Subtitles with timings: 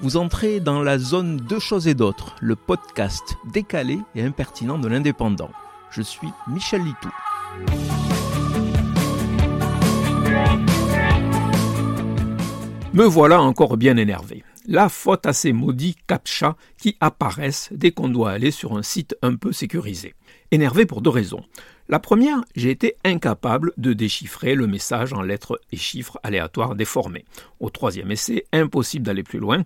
[0.00, 4.88] Vous entrez dans la zone Deux choses et d'autres, le podcast décalé et impertinent de
[4.88, 5.50] l'indépendant.
[5.90, 7.10] Je suis Michel Litou.
[12.92, 14.42] Me voilà encore bien énervé.
[14.66, 19.16] La faute à ces maudits captcha qui apparaissent dès qu'on doit aller sur un site
[19.22, 20.14] un peu sécurisé.
[20.50, 21.42] Énervé pour deux raisons.
[21.88, 27.24] La première, j'ai été incapable de déchiffrer le message en lettres et chiffres aléatoires déformés.
[27.60, 29.64] Au troisième essai, impossible d'aller plus loin.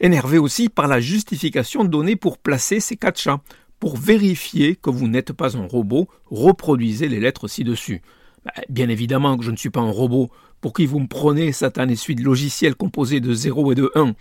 [0.00, 3.40] Énervé aussi par la justification donnée pour placer ces captcha.
[3.80, 8.02] Pour vérifier que vous n'êtes pas un robot, reproduisez les lettres ci-dessus.
[8.44, 10.30] Bah, bien évidemment que je ne suis pas un robot.
[10.60, 14.14] Pour qui vous me prenez, Satan suite logiciel composé de 0 et de 1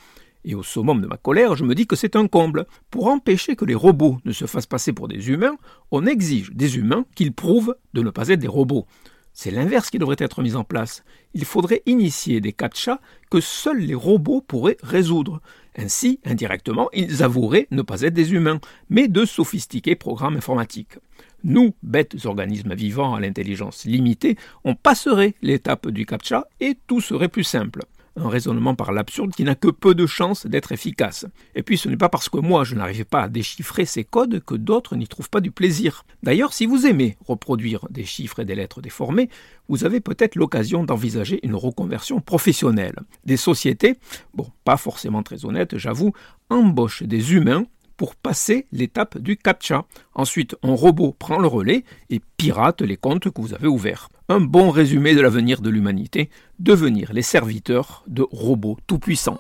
[0.46, 2.66] et au summum de ma colère, je me dis que c'est un comble.
[2.92, 5.58] Pour empêcher que les robots ne se fassent passer pour des humains,
[5.92, 8.86] on exige des humains qu'ils prouvent de ne pas être des robots.
[9.34, 11.04] C'est l'inverse qui devrait être mis en place.
[11.34, 13.00] Il faudrait initier des catchas
[13.32, 15.42] que seuls les robots pourraient résoudre.
[15.76, 21.00] Ainsi, indirectement, ils avoueraient ne pas être des humains, mais de sophistiqués programmes informatiques.
[21.44, 27.28] Nous, bêtes organismes vivants à l'intelligence limitée, on passerait l'étape du captcha et tout serait
[27.28, 27.82] plus simple
[28.16, 31.26] un raisonnement par l'absurde qui n'a que peu de chances d'être efficace.
[31.56, 34.44] Et puis ce n'est pas parce que moi je n'arrive pas à déchiffrer ces codes
[34.44, 36.06] que d'autres n'y trouvent pas du plaisir.
[36.22, 39.30] D'ailleurs, si vous aimez reproduire des chiffres et des lettres déformées,
[39.68, 43.00] vous avez peut-être l'occasion d'envisager une reconversion professionnelle.
[43.26, 43.96] Des sociétés,
[44.34, 46.14] bon, pas forcément très honnêtes, j'avoue,
[46.50, 47.66] embauchent des humains
[47.98, 49.86] pour passer l'étape du CAPTCHA.
[50.16, 54.10] Ensuite, un robot prend le relais et pirate les comptes que vous avez ouverts.
[54.34, 59.38] Un bon résumé de l'avenir de l'humanité, devenir les serviteurs de robots tout-puissants.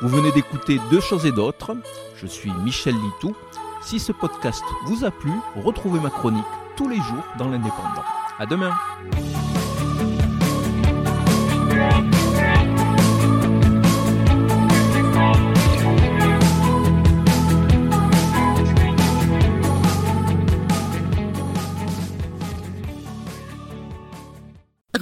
[0.00, 1.76] Vous venez d'écouter Deux choses et d'autres.
[2.14, 3.34] Je suis Michel Litou.
[3.82, 6.44] Si ce podcast vous a plu, retrouvez ma chronique
[6.76, 8.04] tous les jours dans l'Indépendant.
[8.38, 8.70] À demain!